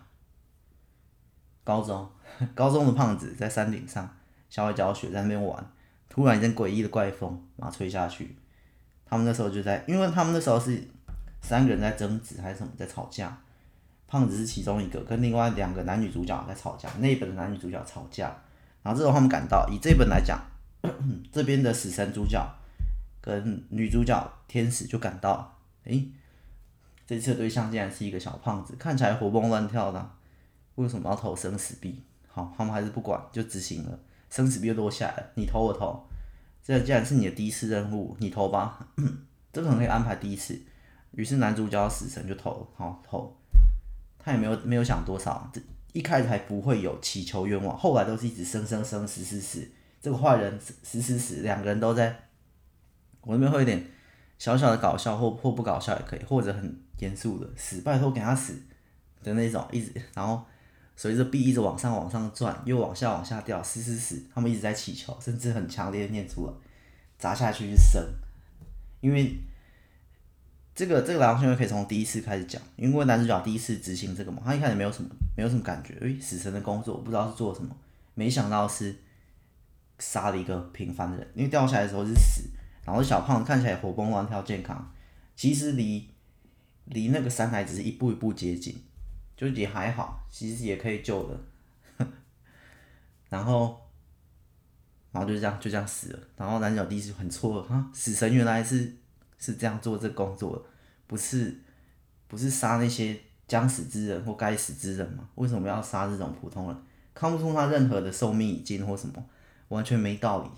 [1.63, 2.11] 高中，
[2.53, 4.11] 高中的胖子在山顶上
[4.51, 5.65] 校外教学，在那边玩，
[6.09, 8.37] 突然一阵诡异的怪风，把他吹下去，
[9.07, 10.83] 他们那时候就在，因为他们那时候是
[11.41, 13.39] 三个人在争执还是什么，在吵架。
[14.13, 16.87] 胖子是其中一个，跟另外两个男女主角在吵架。
[16.99, 18.27] 那一本的男女主角吵架，
[18.83, 20.39] 然后这时候他们赶到，以这本来讲，
[21.33, 22.47] 这边的死神主角
[23.23, 25.57] 跟女主角天使就赶到。
[25.85, 26.07] 诶，
[27.07, 30.11] 这次的对象竟然是一个小胖子，看起来活蹦乱跳的，
[30.75, 32.03] 为什么要投生死币？
[32.29, 33.99] 好，他们还是不管，就执行了。
[34.29, 36.07] 生死币又落下来了，你投我投，
[36.63, 38.87] 这既然是你的第一次任务，你投吧。
[39.55, 40.61] 这可能可以安排第一次，
[41.13, 43.35] 于是男主角死神就投，好投，
[44.25, 45.61] 他也没有没有想多少，这
[45.93, 49.69] 一开始还不会有祈求愿望，后来都是一直生生生死死死，
[50.01, 52.09] 这个坏人死死死，两个人都在，
[53.23, 53.85] 我那边会有点
[54.39, 58.55] 小小的搞笑或或不搞笑也可以，或者很严肃的死，拜托给他死
[59.23, 60.45] 的那种，一直然后
[60.97, 66.53] 随着币一直往上往上转，又往下往下掉，死死死，他们一直在祈求，甚至很强烈的念出来，
[67.19, 68.03] 砸下去就生，
[69.01, 69.37] 因为。
[70.75, 77.77] 这个这个来龙去脉可以从第一次开始讲，因为男主角第一次执行这个嘛，他一开始没有什么没有什么感觉，诶，死神的工作我不知道是做什么，
[78.15, 78.97] 没想到是
[79.99, 82.49] 杀了一个平凡的人，因为掉下来的时候是死，
[82.87, 84.91] 然后小胖看起来活蹦乱跳健康，
[85.37, 86.09] 其实离
[86.87, 88.83] 离那个山海只是一步一步接近，
[89.37, 92.07] 就也还好，其实也可以救的，
[93.29, 93.79] 然后
[95.11, 98.97] 然后就这样就这样死了，然后男主角第一次很错愕啊，死神原来是。
[99.43, 100.65] 是这样做这工作，
[101.09, 101.59] 不是
[102.29, 103.19] 不是杀那些
[103.49, 105.29] 将死之人或该死之人吗？
[105.35, 106.77] 为什么要杀这种普通人？
[107.13, 109.23] 看不出他任何的寿命已尽或什么，
[109.69, 110.49] 完全没道理。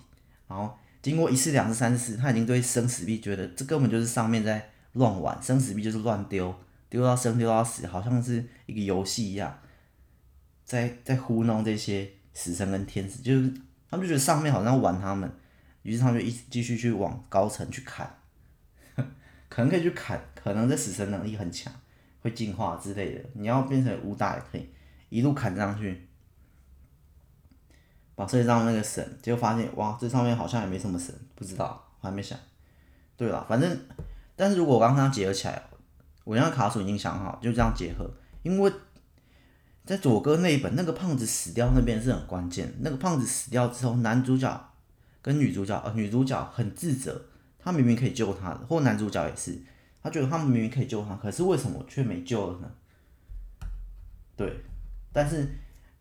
[0.47, 6.55] 然后经过一次、两次、三次，他已经对生死币觉得这根本就是上面在乱玩，生死币就是乱丢，
[6.89, 9.59] 丢到生丢到死，好像是一个游戏一样，
[10.65, 13.53] 在在糊弄这些死神跟天使，就是
[13.91, 15.29] 他们就觉得上面好像玩他们，
[15.83, 18.09] 于是他们就一继续去往高层去砍。
[19.55, 21.73] 可能可以去砍，可能这死神能力很强，
[22.21, 23.25] 会进化之类的。
[23.35, 24.69] 你要变成武打也可以，
[25.11, 26.09] 一路砍上去，
[28.17, 32.37] 把世界上那个神，结果发现哇，这上面好像也没什么神，不知道，我还没想。
[33.17, 33.79] 对了，反正，
[34.35, 35.63] 但是如果我刚刚结合起来，
[36.25, 38.11] 我那卡数已经想好，就这样结合。
[38.43, 38.73] 因为
[39.85, 42.75] 在佐哥那一本，那个胖子死掉那边是很关键。
[42.81, 44.73] 那个胖子死掉之后，男主角
[45.23, 47.27] 跟女主角，呃，女主角很自责。
[47.65, 49.59] 他明明可以救他的，或男主角也是，
[50.03, 52.71] 他觉得他们明明可以救他，可是为什么却没救了呢？
[54.37, 54.55] 对，
[55.15, 55.49] 但是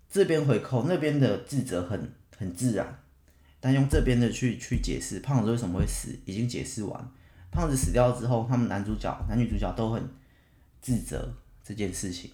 [0.09, 2.99] 这边回扣，那边的自责很很自然，
[3.61, 7.11] 但用这边的去去解释胖子为什么会死，已经解释完。
[7.49, 10.03] 胖子死掉之后，他们男主角、男女主角都很
[10.81, 11.33] 自责
[11.63, 12.31] 这件事情，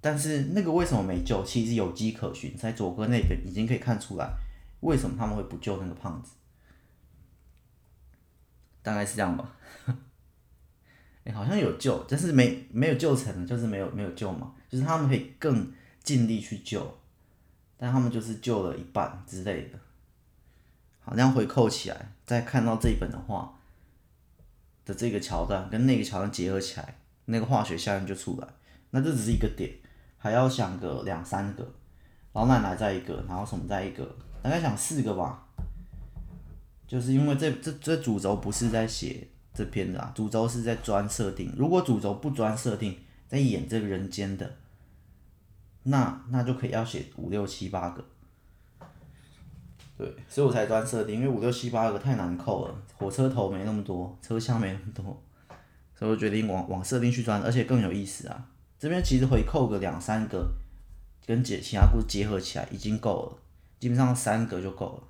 [0.00, 4.28] 但是那个为什么没救，其实有迹可循，在佐哥那边已经可以看出来，
[4.80, 6.32] 为什么他们会不救那个胖子。
[8.82, 9.56] 大概是这样吧，
[11.24, 15.72] 哎、好像有救，但是没没有救成，就是没有没有救嘛，就是他们可以更
[16.02, 16.98] 尽力去救，
[17.76, 19.78] 但他们就是救了一半之类的。
[21.04, 23.58] 好，这样回扣起来，再看到这一本的话
[24.84, 28.48] 的这个桥段跟那个桥段结合起来，那个化学效应就出来。
[28.90, 29.72] 那这只是一个点，
[30.18, 31.72] 还要想个两三个，
[32.32, 35.41] 老奶奶再一个，然后什么再一个，大概想四个吧。
[36.92, 41.50] 就是因为这这这主轴不是在写这篇的啊，主轴是在专设定。
[41.56, 42.94] 如果主轴不专设定，
[43.26, 44.58] 在演这个人间的，
[45.84, 48.04] 那那就可以要写五六七八个。
[49.96, 55.04] 对，所以我才专设定，因为五六七八个太难扣了，火车头没那么多，车厢没那么多，
[55.94, 58.50] 所以我决定往往设定去钻，而且更有意思啊。
[58.78, 60.52] 这边其实回扣个两三个，
[61.24, 63.38] 跟结其他故事结合起来已经够了，
[63.80, 65.08] 基本上三个就够了。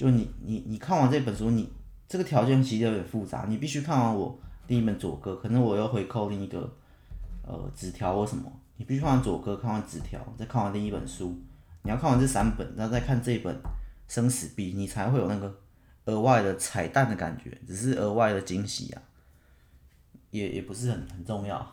[0.00, 1.70] 就你你你看完这本书，你
[2.08, 6.74] 这个条件其实有点复杂，你必须看完我第一本左哥，可能我又回扣另一个
[7.42, 11.38] 呃纸条或什么，你必须看完左哥，看完纸条，再看完另一本书，
[11.82, 13.54] 你要看完这三本，然后再看这本
[14.08, 15.54] 生死币，你才会有那个
[16.06, 19.02] 额外的彩蛋的感觉，只是额外的惊喜啊，
[20.30, 21.70] 也也不是很很重要。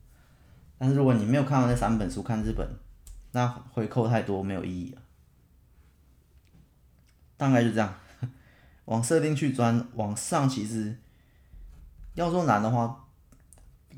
[0.78, 2.66] 但是如果你没有看完这三本书，看这本，
[3.32, 5.02] 那回扣太多没有意义啊。
[7.38, 7.94] 大概就这样，
[8.86, 10.94] 往设定去钻，往上其实
[12.14, 13.06] 要说难的话，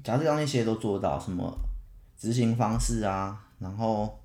[0.04, 1.58] 假设让那些都做到，什么
[2.18, 4.22] 执行方式啊，然后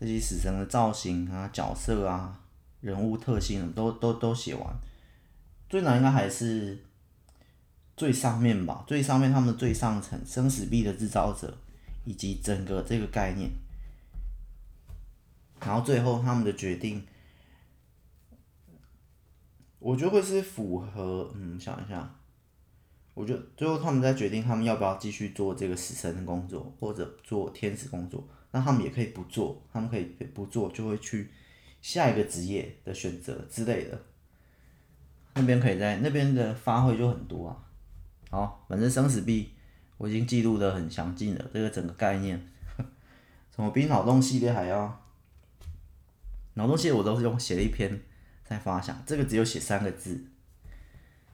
[0.00, 2.40] 这些死神的造型啊、角色啊、
[2.80, 4.76] 人物特性都都都写完，
[5.70, 6.84] 最难应该还是
[7.96, 11.56] 最上面吧，最上面他们最上层生死币的制造者
[12.04, 13.48] 以及整个这个概念，
[15.60, 17.06] 然后最后他们的决定。
[19.82, 22.14] 我觉得会是符合，嗯，想一下，
[23.14, 31.30] 我觉得最后他们在决定他们要不要继续做这个死神的工作，或者做天使工作，那他们也可以不做，他们可以不做，就会去
[31.80, 34.00] 下一个职业的选择之类的。
[35.34, 37.56] 那边可以在那边的发挥就很多啊。
[38.30, 39.50] 好，反正生死币
[39.98, 42.40] 我已经记录的很详尽了，这个整个概念，
[43.50, 45.02] 怎么比脑洞系列还要？
[46.54, 48.00] 脑洞系列我都是用写了一篇。
[48.44, 50.24] 在发想这个只有写三个字，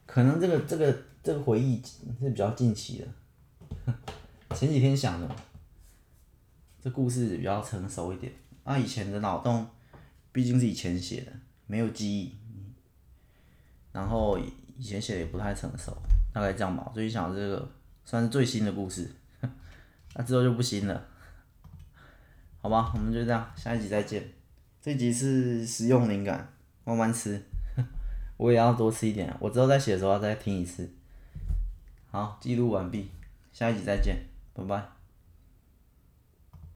[0.07, 1.83] 可能这个这个这个回忆
[2.21, 3.95] 是比较近期的，
[4.55, 5.37] 前几天想的，
[6.81, 8.33] 这故事比较成熟一点。
[8.65, 9.67] 啊，以前的脑洞
[10.31, 11.33] 毕竟是以前写的，
[11.67, 12.37] 没有记忆，
[13.93, 14.39] 然后
[14.77, 15.97] 以前写的也不太成熟，
[16.33, 16.91] 大概这样吧。
[16.95, 17.67] 最近想这个
[18.05, 19.11] 算是最新的故事，
[20.15, 21.07] 那 之后就不新了，
[22.61, 22.93] 好吧？
[22.95, 24.23] 我们就这样，下一集再见。
[24.83, 26.53] 这集是实用灵感，
[26.89, 27.39] 慢慢吃，
[28.39, 29.31] 我也要多吃一点。
[29.39, 30.91] 我之后再写的时候再听一次。
[32.11, 33.11] 好，记录完毕，
[33.53, 34.17] 下一集再见，
[34.55, 34.98] 拜拜。